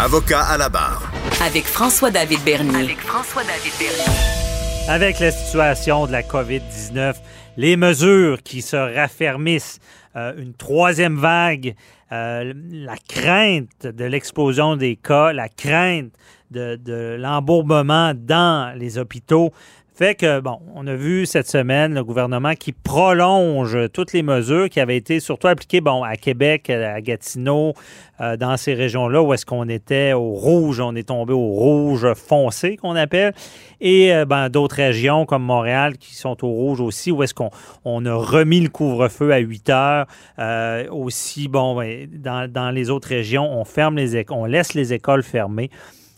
[0.00, 1.10] Avocat à la barre.
[1.44, 2.84] Avec François-David Bernier.
[2.84, 4.88] Avec François-David Bernier.
[4.88, 7.16] Avec la situation de la COVID-19,
[7.56, 9.80] les mesures qui se raffermissent,
[10.14, 11.74] euh, une troisième vague,
[12.12, 16.12] euh, la crainte de l'explosion des cas, la crainte
[16.52, 19.52] de, de l'embourbement dans les hôpitaux,
[19.98, 24.68] fait que, bon, on a vu cette semaine le gouvernement qui prolonge toutes les mesures
[24.68, 27.74] qui avaient été surtout appliquées, bon, à Québec, à Gatineau,
[28.20, 32.06] euh, dans ces régions-là où est-ce qu'on était au rouge, on est tombé au rouge
[32.14, 33.34] foncé qu'on appelle,
[33.80, 37.50] et euh, ben, d'autres régions comme Montréal qui sont au rouge aussi, où est-ce qu'on
[37.84, 40.06] on a remis le couvre-feu à 8 heures.
[40.38, 45.24] Euh, aussi, bon, ben, dans, les autres régions, on ferme les on laisse les écoles
[45.24, 45.70] fermées.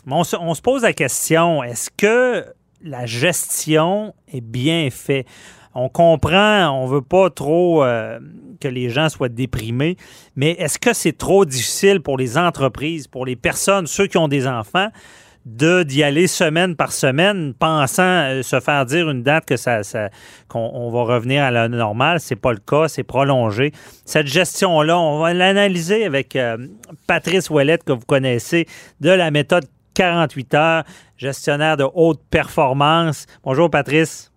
[0.04, 2.44] Mais on on se pose la question, est-ce que
[2.82, 5.26] la gestion est bien faite.
[5.74, 8.18] On comprend, on veut pas trop euh,
[8.60, 9.96] que les gens soient déprimés,
[10.34, 14.26] mais est-ce que c'est trop difficile pour les entreprises, pour les personnes, ceux qui ont
[14.26, 14.88] des enfants,
[15.46, 19.80] de d'y aller semaine par semaine, pensant euh, se faire dire une date que ça,
[20.48, 23.72] qu'on va revenir à la normale, c'est pas le cas, c'est prolongé.
[24.04, 26.58] Cette gestion-là, on va l'analyser avec euh,
[27.06, 28.66] Patrice Ouellette que vous connaissez
[29.00, 30.84] de la méthode 48 heures,
[31.16, 33.26] gestionnaire de haute performance.
[33.44, 34.32] Bonjour, Patrice.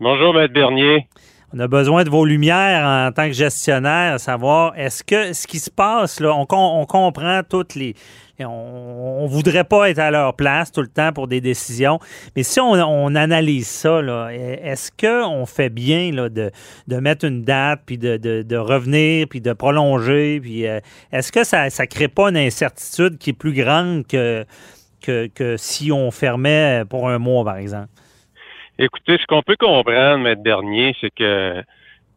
[0.00, 1.08] Bonjour, Maître Bernier.
[1.54, 5.58] On a besoin de vos lumières en tant que gestionnaire, savoir est-ce que ce qui
[5.58, 7.94] se passe, là, on, on comprend toutes les.
[8.40, 11.98] On, ne voudrait pas être à leur place tout le temps pour des décisions,
[12.36, 16.52] mais si on, analyse ça, est-ce qu'on fait bien là, de,
[16.86, 20.78] de, mettre une date, puis de, de, revenir, puis de prolonger, puis euh,
[21.10, 24.44] est-ce que ça ne crée pas une incertitude qui est plus grande que
[25.00, 27.88] que, si on fermait pour un mois, par exemple?
[28.78, 31.64] Écoutez, ce qu'on peut comprendre, Maître Dernier, c'est que le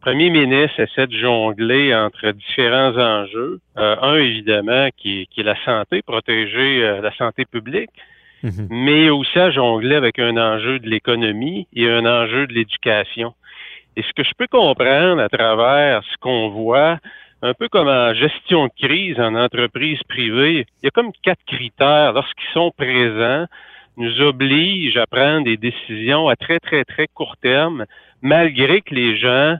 [0.00, 3.60] premier ministre essaie de jongler entre différents enjeux.
[3.78, 7.90] Euh, un, évidemment, qui, est la santé, protéger euh, la santé publique,
[8.42, 8.68] mhm.
[8.70, 13.34] mais aussi à jongler avec un enjeu de l'économie et un enjeu de l'éducation.
[13.96, 16.98] Et ce que je peux comprendre à travers ce qu'on voit,
[17.42, 21.44] un peu comme en gestion de crise en entreprise privée, il y a comme quatre
[21.44, 23.46] critères lorsqu'ils sont présents
[23.96, 27.84] nous obligent à prendre des décisions à très, très, très court terme,
[28.22, 29.56] malgré que les gens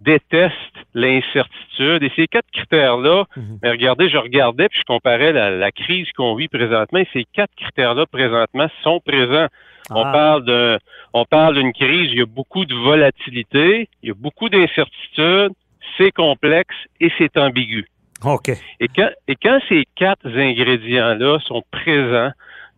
[0.00, 0.54] détestent
[0.94, 2.02] l'incertitude.
[2.02, 3.58] Et ces quatre critères-là, mhm.
[3.62, 7.54] mais regardez, je regardais puis je comparais la, crise qu'on vit présentement et ces quatre
[7.56, 9.48] critères-là présentement sont présents.
[9.90, 10.12] On ah.
[10.12, 10.78] parle de,
[11.12, 15.52] on parle d'une crise, il y a beaucoup de volatilité, il y a beaucoup d'incertitudes,
[15.96, 17.86] c'est complexe et c'est ambigu.
[18.24, 18.50] OK.
[18.80, 22.30] Et quand, et quand ces quatre ingrédients-là sont présents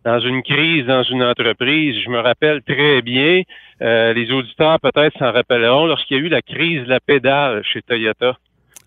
[0.05, 3.43] dans une crise, dans une entreprise, je me rappelle très bien,
[3.81, 7.63] euh, les auditeurs peut-être s'en rappelleront, lorsqu'il y a eu la crise de la pédale
[7.63, 8.37] chez Toyota.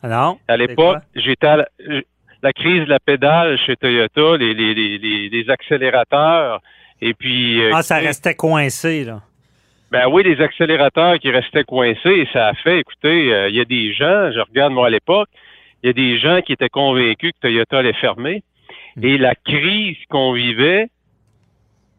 [0.02, 5.28] Alors, à l'époque, j'étais à la, crise de la pédale chez Toyota, les, les, les,
[5.28, 6.60] les accélérateurs,
[7.00, 7.62] et puis...
[7.62, 9.22] Euh, ah, ça restait coincé, là.
[9.92, 13.66] Ben oui, les accélérateurs qui restaient coincés, ça a fait, écoutez, euh, il y a
[13.66, 15.28] des gens, je regarde moi à l'époque,
[15.82, 18.42] il y a des gens qui étaient convaincus que Toyota allait fermer.
[18.96, 19.04] Hmm.
[19.04, 20.88] Et la crise qu'on vivait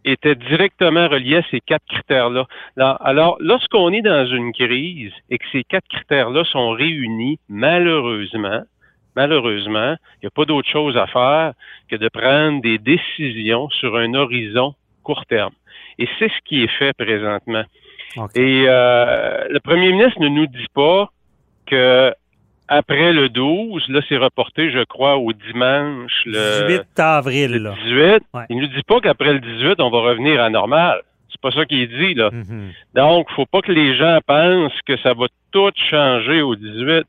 [0.06, 2.48] était directement reliée à ces quatre critères-là.
[2.78, 8.64] Alors, lorsqu'on est dans une crise et que ces quatre critères-là sont réunis, malheureusement,
[9.16, 11.54] malheureusement, il n'y a pas d'autre chose à faire
[11.92, 14.74] que de prendre des décisions sur un horizon
[15.04, 15.54] court terme.
[16.00, 17.66] Et c'est ce qui est fait présentement.
[18.36, 21.09] Et euh, le premier ministre ne nous dit pas
[21.66, 22.14] que
[22.68, 26.24] après le 12, là, c'est reporté, je crois, au dimanche.
[26.25, 28.24] Le 18 avril, le 18.
[28.50, 31.02] Il nous dit pas qu'après le 18, on va revenir à normal.
[31.30, 32.30] C'est pas ça qu'il dit, là.
[32.30, 32.72] Mm-hmm.
[32.96, 37.03] Donc, faut pas que les gens pensent que ça va tout changer au 18.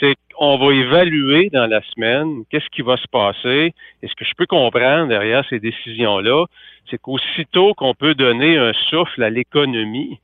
[0.00, 3.74] C'est qu'on va évaluer dans la semaine qu'est-ce qui va se passer.
[4.02, 6.46] Et ce que je peux comprendre derrière ces décisions-là,
[6.90, 10.18] c'est qu'aussitôt qu'on peut donner un souffle à l'économie,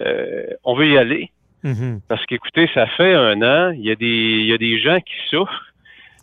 [0.00, 1.30] euh, on veut y aller.
[1.64, 2.00] Mm-hmm.
[2.08, 4.98] Parce qu'écoutez, ça fait un an, il y a des, il y a des gens
[5.00, 5.72] qui souffrent.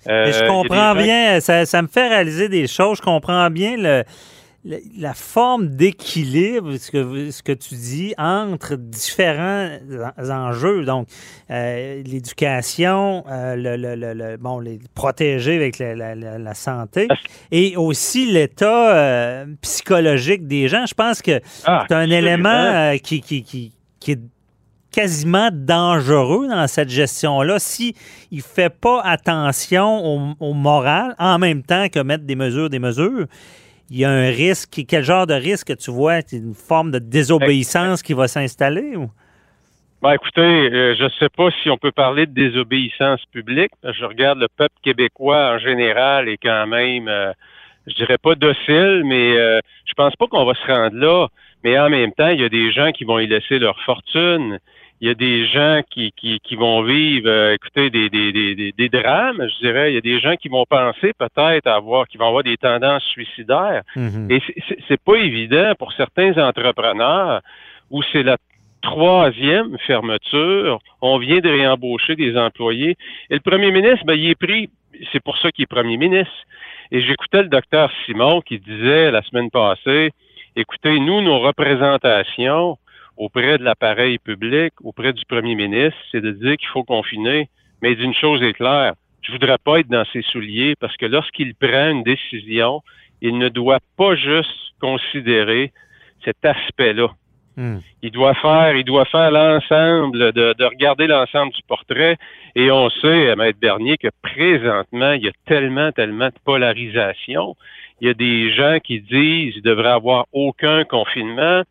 [0.08, 2.98] Euh, je comprends bien, ça, ça, me fait réaliser des choses.
[2.98, 4.04] Je comprends bien le,
[4.64, 9.70] la, forme d'équilibre, ce que, ce que tu dis, entre différents
[10.18, 10.86] enjeux.
[10.86, 11.08] Donc,
[11.50, 17.08] euh, l'éducation, euh, le, le, le, bon, les protéger avec la, la santé
[17.52, 20.86] et aussi l'état euh, psychologique des gens.
[20.86, 24.20] Je pense que ah, c'est un élément qui, qui, qui, qui est
[24.92, 27.96] quasiment dangereux dans cette gestion-là si
[28.30, 32.70] il ne fait pas attention au, au, moral en même temps que mettre des mesures,
[32.70, 33.26] des mesures
[33.92, 34.82] il y a un risque.
[34.88, 36.20] Quel genre de risque tu vois?
[36.32, 38.96] Une forme de désobéissance qui va s'installer?
[38.96, 39.12] Ou?
[40.02, 43.72] Ben, écoutez, euh, je ne sais pas si on peut parler de désobéissance publique.
[43.84, 47.34] Je regarde le peuple québécois en général et quand même euh,
[47.86, 51.28] je dirais pas docile, mais euh, je pense pas qu'on va se rendre là.
[51.64, 54.58] Mais en même temps, il y a des gens qui vont y laisser leur fortune.
[55.02, 58.72] Il y a des gens qui, qui, qui vont vivre, euh, écoutez, des, des, des,
[58.72, 59.92] des, drames, je dirais.
[59.92, 63.04] Il y a des gens qui vont penser peut-être avoir, qui vont avoir des tendances
[63.06, 63.82] suicidaires.
[63.96, 64.28] Mhm.
[64.30, 64.42] Et
[64.88, 67.42] c'est pas évident pour certains entrepreneurs
[67.90, 68.38] où c'est la
[68.84, 70.80] troisième fermeture.
[71.02, 72.96] On vient de réembaucher des employés.
[73.32, 74.70] Et le premier ministre, ben, il est pris.
[75.12, 76.46] C'est pour ça qu'il est premier ministre.
[76.92, 80.12] Et j'écoutais le docteur Simon qui disait la semaine passée,
[80.56, 82.78] écoutez, nous, nos représentations
[83.22, 87.50] auprès de l'appareil public, auprès du premier ministre, c'est de dire qu'il faut confiner.
[87.84, 91.54] Mais d'une chose est claire, je voudrais pas être dans ses souliers parce que lorsqu'il
[91.54, 92.82] prend une décision,
[93.22, 95.72] il ne doit pas juste considérer
[96.26, 97.10] cet aspect-là.
[97.58, 97.78] Hmm.
[98.02, 102.18] Il doit faire, il doit faire l'ensemble, de, de, regarder l'ensemble du portrait.
[102.56, 107.56] Et on sait, Maître Bernier, que présentement, il y a tellement, tellement de polarisation.
[108.00, 111.62] Il y a des gens qui disent qu'il devrait avoir aucun confinement.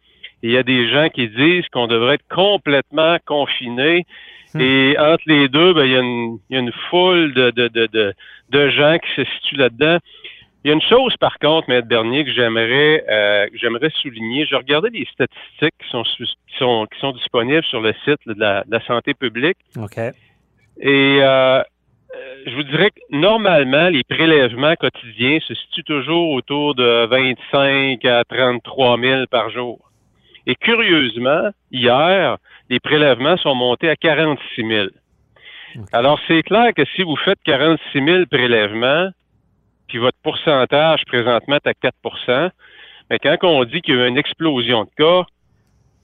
[0.43, 4.07] Il y a des gens qui disent qu'on devrait être complètement confiné.
[4.55, 4.61] Hmm.
[4.61, 7.51] Et entre les deux, ben, il, y a une, il y a une foule de,
[7.51, 8.15] de, de, de,
[8.51, 9.99] de gens qui se situent là-dedans.
[10.63, 14.45] Il y a une chose, par contre, Maître Bernier, que j'aimerais euh, que j'aimerais souligner.
[14.45, 18.35] Je regardais les statistiques qui sont, qui sont, qui sont disponibles sur le site de
[18.37, 19.57] la, de la santé publique.
[19.79, 19.99] OK.
[20.81, 21.63] Et euh,
[22.47, 28.25] je vous dirais que normalement, les prélèvements quotidiens se situent toujours autour de 25 à
[28.25, 29.90] 33 000 par jour.
[30.47, 32.37] Et curieusement, hier,
[32.69, 34.87] les prélèvements sont montés à 46 000.
[35.77, 35.83] OK.
[35.93, 39.09] Alors, c'est clair que si vous faites 46 000 prélèvements,
[39.89, 42.51] puis votre pourcentage présentement est à 4%
[43.11, 45.27] mais quand on dit qu'il y a eu une explosion de cas,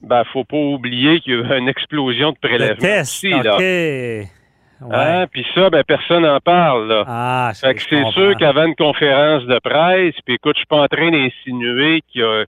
[0.01, 3.33] ben, faut pas oublier qu'il y a eu une explosion de Le prélèvements test, aussi,
[3.33, 3.43] OK.
[3.45, 3.57] là.
[3.57, 4.27] Ouais.
[4.91, 5.25] Hein?
[5.31, 7.03] Puis ça, ben, personne n'en parle, là.
[7.07, 7.79] Ah, c'est
[8.11, 12.21] sûr qu'avant une conférence de presse, puis écoute, je suis pas en train d'insinuer qu'il
[12.21, 12.43] y a-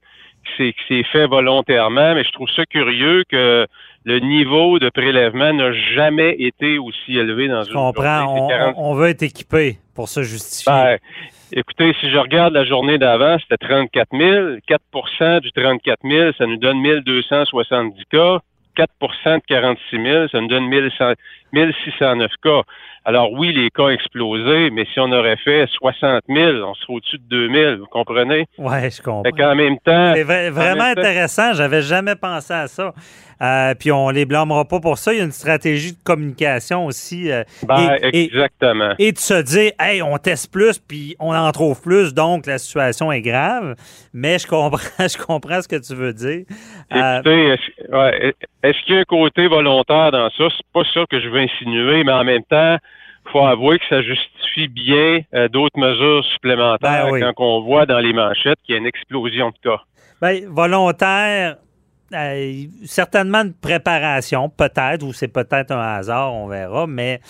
[0.56, 3.66] c'est que c'est fait volontairement, mais je trouve ça curieux que
[4.04, 8.22] le niveau de prélèvement n'a jamais été aussi élevé dans Je une comprends.
[8.24, 8.40] journée.
[8.40, 10.72] On, C'est 40 on veut être équipé pour se justifier.
[10.72, 10.98] Ben,
[11.52, 14.56] écoutez, si je regarde la journée d'avant, c'était 34 000.
[14.68, 18.38] 4% du 34 000, ça nous donne 1270 cas.
[18.76, 21.12] 4% de 46 000, ça nous donne 1100
[21.52, 22.62] 1609 cas.
[23.06, 26.92] Alors oui, les cas ont explosé, mais si on aurait fait 60 000, on serait
[26.94, 28.44] au-dessus de 2000, vous comprenez?
[28.58, 29.22] ouais, je comprends.
[29.22, 30.12] Fait qu'en même temps...
[30.14, 31.52] C'est vra- vraiment en temps- intéressant.
[31.54, 32.92] J'avais jamais pensé à ça.
[33.42, 35.14] Euh, puis on les blâmera pas pour ça.
[35.14, 37.32] Il y a une stratégie de communication aussi.
[37.32, 38.92] euh, Ben, et, exactement.
[38.98, 42.58] et de se dire, hey, on teste plus, puis on en trouve plus, donc la
[42.58, 43.76] situation est grave.
[44.12, 46.44] Mais je comprends, je comprends ce que tu veux dire.
[46.94, 50.44] Euh, Écoutez, est-ce ouais, est-ce qu'il y a un côté volontaire dans ça?
[50.54, 52.78] C'est pas ça que je veux insinuer, mais en même temps,
[53.32, 57.20] faut avouer que ça justifie bien euh, d'autres mesures supplémentaires Ben oui.
[57.20, 59.82] quand on voit dans les manchettes qu'il y a une explosion de cas.
[60.20, 61.56] Ben, volontaire,
[62.12, 67.20] euh, certainement de préparation, peut-être, ou c'est peut-être un hasard, on verra, mais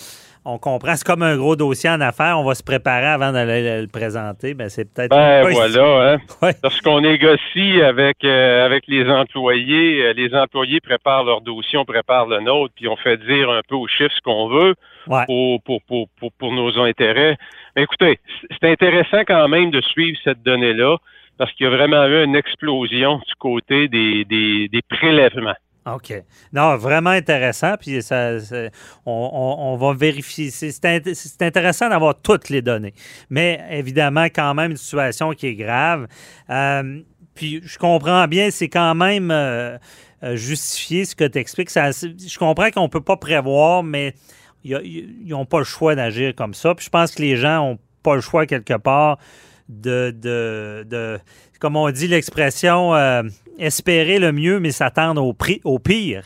[0.45, 0.95] on comprend.
[0.95, 4.53] C'est comme un gros dossier en affaires, on va se préparer avant d'aller le, présenter.
[4.53, 5.11] Ben, c'est peut-être.
[5.11, 6.17] Ben voilà, hein.
[6.41, 6.53] Ouais.
[6.63, 12.27] Lorsqu'on négocie avec euh, avec les employés, euh, les employés préparent leur dossier, on prépare
[12.27, 14.75] le nôtre, puis on fait dire un peu aux chiffres ce qu'on veut
[15.07, 15.25] Ouais.
[15.25, 17.35] pour, pour, pour, pour, pour nos intérêts.
[17.75, 18.19] Mais écoutez,
[18.51, 20.97] c'est intéressant quand même de suivre cette donnée-là,
[21.39, 25.55] parce qu'il y a vraiment eu une explosion du côté des, des, des prélèvements.
[25.85, 26.13] OK.
[26.53, 27.75] Non, vraiment intéressant.
[27.79, 28.37] Puis ça,
[29.05, 29.11] on,
[29.73, 30.51] on- va vérifier.
[30.51, 32.93] C'est c'est int- c'est intéressant d'avoir toutes les données.
[33.29, 36.07] Mais évidemment, quand même, une situation qui est grave.
[36.49, 36.99] Euh,
[37.33, 39.77] puis je comprends bien, c'est quand même euh,
[40.23, 41.71] euh, justifié ce que tu expliques.
[41.71, 44.13] Je comprends qu'on ne peut pas prévoir, mais
[44.63, 46.75] ils n'ont pas le choix d'agir comme ça.
[46.75, 49.17] Puis je pense que les gens n'ont pas le choix quelque part
[49.69, 51.19] de, de
[51.61, 53.21] comme on dit l'expression, euh,
[53.59, 56.23] espérer le mieux, mais s'attendre au, pire.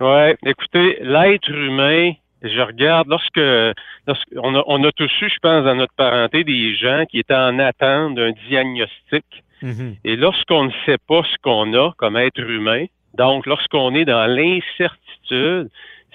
[0.00, 3.74] Ouais, écoutez, l'être humain, je regarde lorsque,
[4.06, 7.34] lorsqu'on a, on a tous eu, je pense, dans notre parenté, des gens qui étaient
[7.34, 9.24] en attente d'un diagnostic.
[9.60, 9.96] Mhm.
[10.04, 12.84] Et lorsqu'on ne sait pas ce qu'on a comme être humain,
[13.14, 15.68] donc lorsqu'on est dans l'incertitude,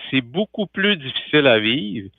[0.09, 2.09] c'est beaucoup plus difficile à vivre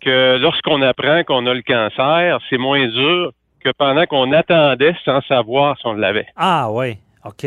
[0.00, 3.32] que lorsqu'on apprend qu'on a le cancer, c'est moins dur
[3.64, 6.26] que pendant qu'on attendait sans savoir si on l'avait.
[6.36, 7.44] Ah oui, OK.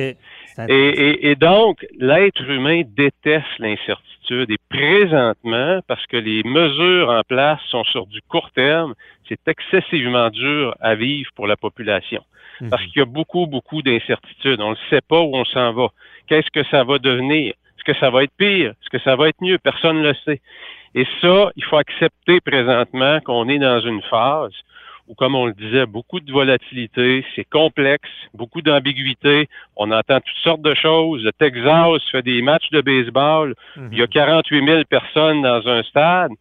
[0.67, 4.49] Et donc, l'être humain déteste l'incertitude.
[4.49, 8.93] Et présentement, parce que les mesures en place sont sur du court terme,
[9.29, 12.23] c'est excessivement dur à vivre pour la population.
[12.59, 12.69] Mhm.
[12.69, 14.59] Parce qu'il y a beaucoup, beaucoup d'incertitudes.
[14.59, 15.89] On ne sait pas où on s'en va.
[16.27, 17.49] Qu'est-ce que ça va devenir?
[17.49, 18.71] Est-ce que ça va être pire?
[18.71, 19.59] Est-ce que ça va être mieux?
[19.59, 20.41] Personne ne le sait.
[20.95, 24.53] Et ça, il faut accepter présentement qu'on est dans une phase
[25.07, 29.47] où, comme on le disait, beaucoup de volatilité, c'est complexe, beaucoup d'ambiguïté.
[29.75, 31.23] On entend toutes sortes de choses.
[31.23, 33.55] Le Texas fait des matchs de baseball.
[33.75, 33.89] Mhm.
[33.91, 36.31] Il y a 48 000 personnes dans un stade.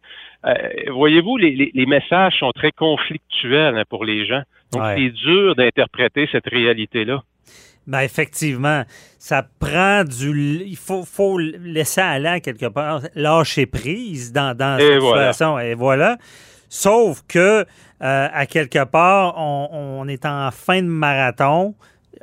[0.45, 0.53] Euh,
[0.91, 4.43] voyez-vous, les, messages sont très conflictuels hein, pour les gens.
[4.73, 7.23] Donc, c'est dur d'interpréter cette réalité-là.
[7.87, 8.83] Ben effectivement,
[9.17, 10.61] ça prend du.
[10.65, 15.57] Il faut, faut laisser aller quelque part, lâcher prise dans, dans cette situation.
[15.57, 16.17] Et voilà.
[16.69, 17.65] Sauf que,
[18.01, 21.75] euh, à quelque part, on, est en fin de marathon.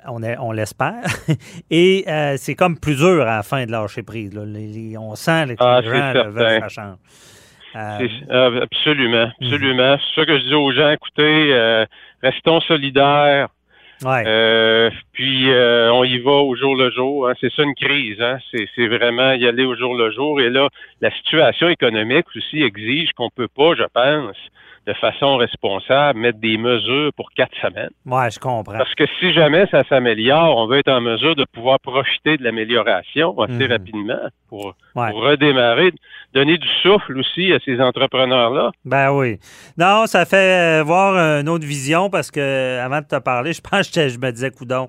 [0.06, 1.04] On, on l'espère.
[1.70, 4.32] Et euh, c'est comme plus dur à la fin de lâcher prise.
[4.36, 6.96] on sent que ah, les gens veulent ça change.
[7.76, 9.96] Euh, ah, absolument, absolument.
[9.98, 11.86] C'est ça que je dis aux gens, écoutez,
[12.22, 13.48] restons solidaires,
[14.04, 17.28] euh, puis euh, on y va au jour le jour.
[17.28, 17.34] Hein.
[17.40, 18.20] C'est ça une crise.
[18.20, 18.38] Hein.
[18.52, 20.40] C'est vraiment y aller au jour le jour.
[20.40, 20.68] Et là,
[21.00, 24.36] la situation économique aussi exige qu'on peut pas, je pense,
[24.86, 27.90] de façon responsable, mettre des mesures pour quatre semaines.
[28.04, 28.76] Oui, je comprends.
[28.76, 32.44] Parce que si jamais ça s'améliore, on va être en mesure de pouvoir profiter de
[32.44, 33.72] l'amélioration assez mhm.
[33.72, 35.92] rapidement pour, redémarrer,
[36.34, 38.70] donner du souffle aussi à ces entrepreneurs-là.
[38.84, 39.38] Ben oui.
[39.78, 43.62] Non, ça fait euh, voir une autre vision parce que avant de te parler, je
[43.70, 44.88] pense que je me disais, coudon,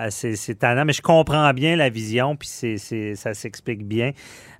[0.00, 4.10] euh, c'est tannant, mais je comprends bien la vision, puis c'est ça s'explique bien.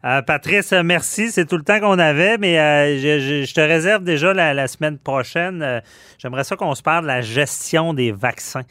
[0.07, 1.31] Euh, Patrice, merci.
[1.31, 5.83] C'est tout le temps qu'on avait, mais euh, je, te réserve déjà la, semaine prochaine.
[6.19, 8.63] J'aimerais ça qu'on se parle de la gestion des vaccins.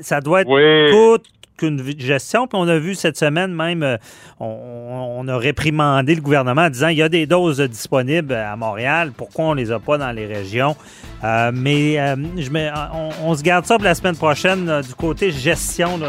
[0.00, 2.46] ça doit être toute qu'une gestion.
[2.46, 3.96] Puis on a vu cette semaine même, euh,
[4.40, 9.12] on, a réprimandé le gouvernement en disant il y a des doses disponibles à Montréal,
[9.16, 10.76] pourquoi on les a pas dans les régions?
[11.24, 12.50] Euh, mais euh, je
[13.22, 16.00] on, se garde ça pour la semaine prochaine du côté gestion.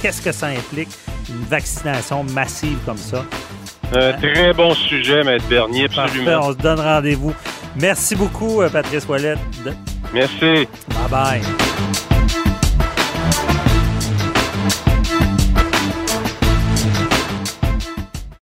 [0.00, 0.90] Qu'est-ce que ça implique,
[1.28, 3.24] une vaccination massive comme ça?
[3.92, 6.40] Un très bon sujet, Maître Bernier, absolument.
[6.42, 7.34] on se donne rendez-vous.
[7.76, 9.38] Merci beaucoup, Patrice Ouellette.
[10.12, 10.68] Merci.
[10.88, 12.13] Bye bye.